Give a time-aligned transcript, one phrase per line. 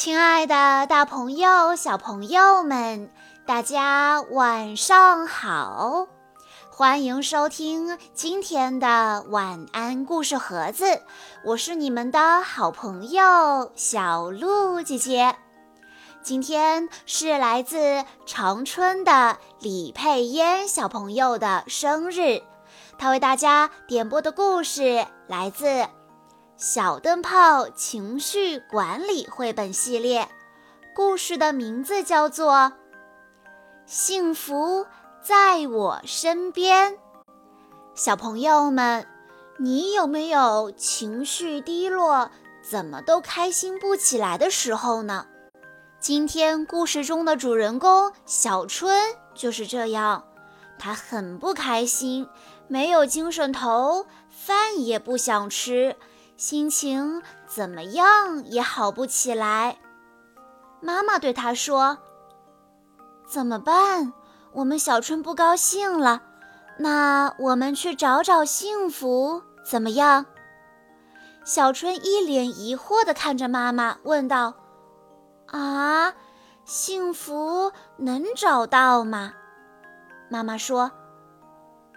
[0.00, 3.10] 亲爱的，大朋友、小朋友们，
[3.44, 6.06] 大家晚上好！
[6.70, 11.02] 欢迎收听今天的晚安故事盒子，
[11.44, 15.34] 我是你们的好朋友小鹿姐姐。
[16.22, 22.40] 今天是来自长春的李佩嫣小朋友的生日，
[22.98, 25.88] 她为大家点播的故事来自。
[26.58, 30.28] 小灯泡情绪管理绘本系列，
[30.92, 32.52] 故事的名字叫做
[33.86, 34.84] 《幸福
[35.22, 36.94] 在我身边》。
[37.94, 39.06] 小朋友们，
[39.60, 42.28] 你有没有情绪低落、
[42.60, 45.28] 怎么都开心不起来的时候呢？
[46.00, 50.24] 今天故事中的主人公小春就是这样，
[50.76, 52.28] 他很不开心，
[52.66, 55.94] 没有精神头，饭也不想吃。
[56.38, 59.76] 心情怎么样也好不起来。
[60.80, 61.98] 妈妈对他说
[63.26, 64.12] ：“怎么办？
[64.52, 66.22] 我们小春不高兴了，
[66.78, 70.26] 那我们去找找幸福怎么样？”
[71.44, 74.54] 小春一脸疑惑地看着妈妈，问道
[75.50, 76.14] ：“啊，
[76.64, 79.32] 幸福能找到吗？”
[80.30, 80.92] 妈妈说：“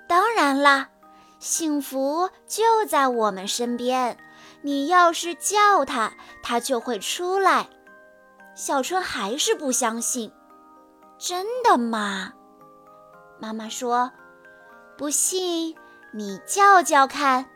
[0.10, 0.90] 当然啦，
[1.38, 4.18] 幸福就在我们身边。”
[4.62, 6.12] 你要是叫它，
[6.44, 7.68] 它就会出来。
[8.56, 10.32] 小春还是不相信，
[11.18, 12.34] 真的吗？
[13.40, 14.12] 妈妈说
[14.98, 15.76] ：“不信，
[16.14, 17.50] 你叫叫看。”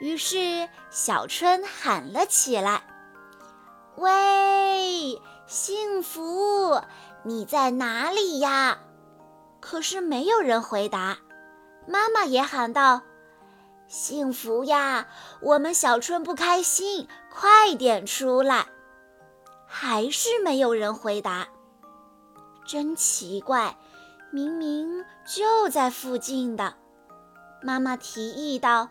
[0.00, 2.82] 于是小春喊了起来
[3.96, 6.80] ：“喂，幸福，
[7.22, 8.78] 你在哪里呀？”
[9.60, 11.16] 可是没有人回答。
[11.86, 13.00] 妈妈也喊道。
[13.86, 15.06] 幸福呀！
[15.40, 18.66] 我们小春不开心，快点出来！
[19.66, 21.46] 还是没有人回答。
[22.66, 23.76] 真奇怪，
[24.30, 26.74] 明明就在附近的。
[27.62, 28.88] 妈妈提议道：“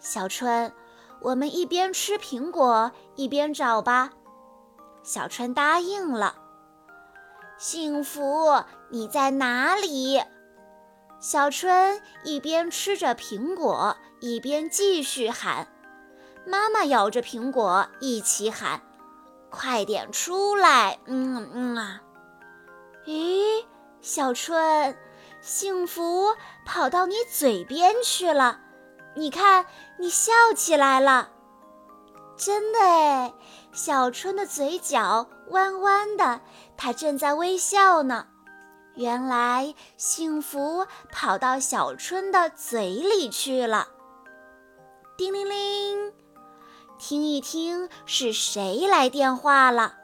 [0.00, 0.72] 小春，
[1.20, 4.10] 我们一边吃苹果一边找吧。”
[5.04, 6.36] 小春答应了。
[7.58, 10.22] 幸福，你在哪里？
[11.20, 13.96] 小春一边吃着苹果。
[14.18, 15.68] 一边继续喊，
[16.46, 18.80] 妈妈咬着苹果一起喊
[19.52, 22.00] ：“快点出来！”嗯嗯啊，
[23.04, 23.62] 咦，
[24.00, 24.96] 小春，
[25.42, 26.34] 幸福
[26.64, 28.58] 跑到你嘴边去了，
[29.14, 29.66] 你看，
[29.98, 31.28] 你笑起来了，
[32.38, 33.34] 真的哎，
[33.70, 36.40] 小春的嘴角弯弯的，
[36.78, 38.28] 他正在微笑呢。
[38.96, 43.88] 原来幸福跑到小春的嘴里去了。
[45.18, 46.12] 叮铃铃，
[46.98, 49.94] 听一听是谁来电话了？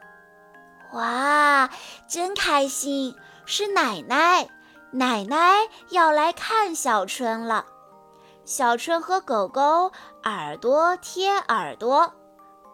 [0.93, 1.71] 哇，
[2.07, 3.15] 真开心！
[3.45, 4.47] 是奶奶，
[4.91, 7.65] 奶奶要来看小春了。
[8.45, 9.91] 小春和狗狗
[10.23, 12.13] 耳朵贴耳朵，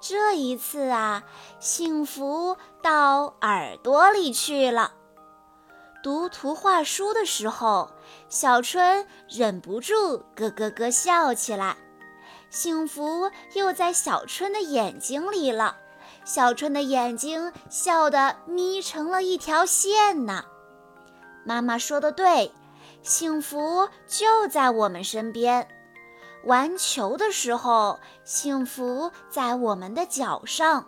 [0.01, 1.23] 这一次啊，
[1.59, 4.91] 幸福到耳朵里去了。
[6.01, 7.91] 读图画书的时候，
[8.29, 11.75] 小春忍不住咯咯咯笑起来。
[12.49, 15.75] 幸福又在小春的眼睛里了，
[16.23, 20.45] 小春的眼睛笑得眯成了一条线呢。
[21.45, 22.51] 妈妈说的对，
[23.03, 25.67] 幸福就在我们身边。
[26.45, 30.85] 玩球的时候，幸福在我们的脚上；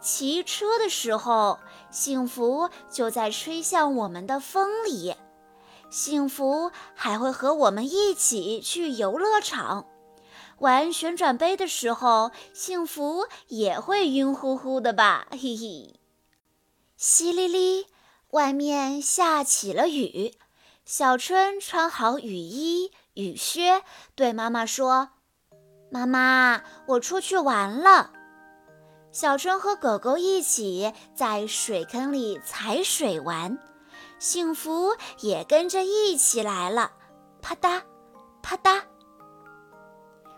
[0.00, 1.58] 骑车的时候，
[1.90, 5.16] 幸福就在吹向我们的风里。
[5.90, 9.86] 幸福还会和我们一起去游乐场。
[10.58, 15.26] 玩旋转杯的时候，幸福也会晕乎乎的吧？
[15.30, 15.98] 嘿嘿。
[16.98, 17.86] 淅沥沥，
[18.30, 20.34] 外面下起了雨。
[20.84, 23.82] 小春穿好雨衣、雨靴，
[24.14, 25.10] 对妈妈说
[25.92, 28.12] ：“妈妈，我出去玩了。”
[29.10, 33.58] 小春和狗狗一起在水坑里踩水玩，
[34.18, 36.92] 幸福也跟着一起来了。
[37.40, 37.82] 啪嗒，
[38.42, 38.82] 啪嗒。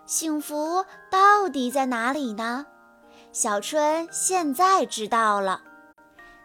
[0.07, 2.67] 幸福到底在哪里呢？
[3.33, 5.63] 小春现在知道了。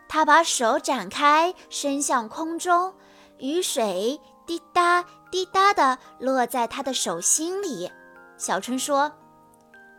[0.08, 2.94] 他把手展开，伸向空中，
[3.38, 7.92] 雨水滴答滴答地落在他的手心里。
[8.38, 9.12] 小春说：“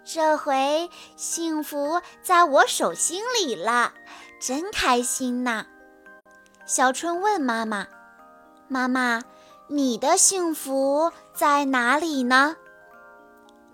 [0.07, 3.93] 这回幸福在我手心里了，
[4.41, 5.67] 真开心呐！”
[6.65, 7.89] 小春问妈妈
[8.69, 9.23] ：“妈妈，
[9.69, 12.57] 你的幸福在哪里呢？”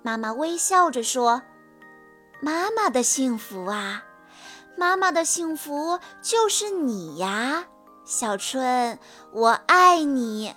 [0.02, 1.42] 妈妈微笑着说
[2.40, 4.02] ：“妈妈的幸福啊，
[4.76, 7.66] 妈妈的幸福就是你呀，
[8.04, 8.98] 小春，
[9.32, 10.56] 我爱你。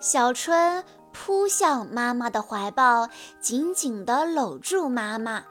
[0.00, 0.84] 小春
[1.14, 3.08] 扑向妈妈的怀抱，
[3.40, 5.44] 紧紧地搂住妈妈。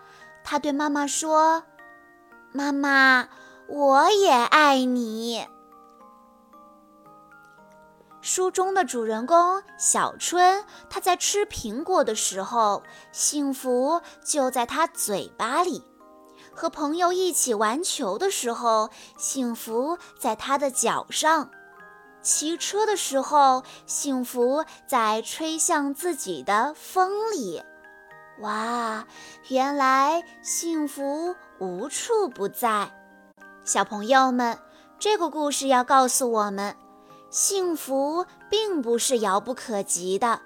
[0.43, 1.63] 他对妈妈说
[2.51, 3.29] ：“妈妈，
[3.67, 5.47] 我也爱你。”
[8.21, 15.81] 书中的主人公小春，他在吃苹果的时候，幸福就在他嘴巴里；
[16.53, 21.49] 和朋友一起玩球的时候，幸福在他的脚上；
[22.23, 27.61] 骑车的时候，幸福在吹向自己的风里。
[28.39, 29.05] 哇，
[29.49, 32.91] 原来幸福无处不在！
[33.65, 34.57] 小朋友们，
[34.97, 36.75] 这个故事要告诉我们。
[37.29, 40.41] 幸福并不是遥不可及的，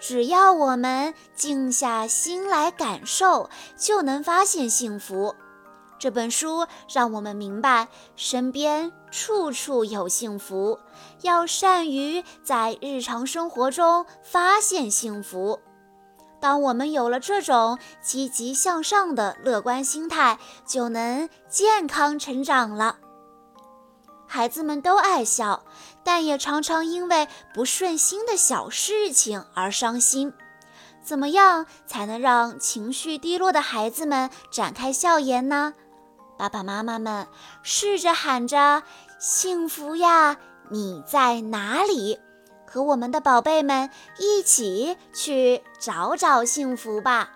[0.00, 5.34] 只要我们静下心来感受，就能发现幸福。
[6.02, 10.80] 这本书让我们明白，身边处处有幸福，
[11.20, 15.60] 要善于在日常生活中发现幸福。
[16.40, 22.96] 当我们有了这种积极向上的乐观心态，就能健康成长了。
[24.26, 25.62] 孩子们都爱笑，
[26.02, 30.32] 但也常常因为不顺心的小事情而伤心。
[31.04, 35.74] 怎么样才能让情绪低落的孩子们展开笑颜呢？
[36.42, 37.28] 爸爸妈妈们
[37.62, 38.82] 试着喊着
[39.20, 40.38] “幸福呀，
[40.70, 42.18] 你在哪里”，
[42.66, 47.30] 和我们的宝贝们一起去找找幸福吧。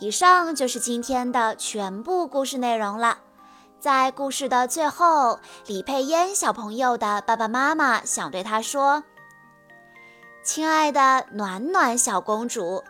[0.00, 3.18] 以上就是今天的全部故事内容了。
[3.78, 9.04] 在故事的最后，李佩嫣小朋友的爸爸妈妈想对他说
[10.42, 12.82] ：“亲爱的暖暖小公主，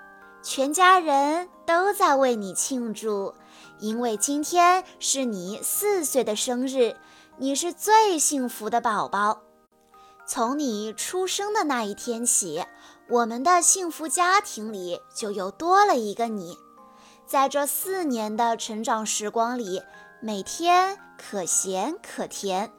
[0.43, 3.35] 全家人都在为你庆祝，
[3.81, 6.95] 因为今天是你四岁的生日，
[7.39, 9.41] 你是最幸福的宝宝。
[10.27, 12.65] 从你出生的那一天起，
[13.09, 16.57] 我们的幸福家庭里就又多了一个你。
[17.27, 19.83] 在这四年的成长时光里。”
[20.23, 22.71] 每天可咸可甜，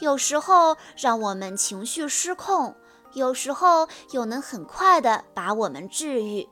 [0.00, 2.76] 有时候让我们情绪失控，
[3.14, 6.46] 有时候又能很快的把我们治愈。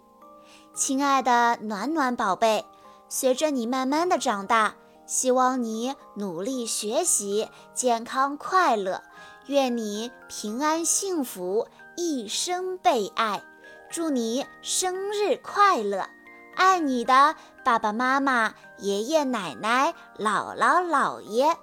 [0.75, 2.65] 亲爱的暖暖宝贝，
[3.09, 4.75] 随着你慢慢的长大，
[5.07, 9.03] 希望你努力学习，健康快乐，
[9.47, 11.67] 愿你平安幸福，
[11.97, 13.43] 一生被爱。
[13.91, 16.07] 祝你生日快乐！
[16.55, 17.35] 爱你的
[17.65, 21.57] 爸爸妈妈、爷爷奶奶、姥姥姥爷，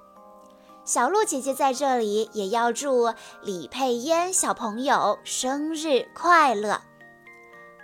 [0.84, 3.14] 小鹿姐姐在这里也要祝
[3.44, 6.82] 李佩嫣小朋友生日快乐。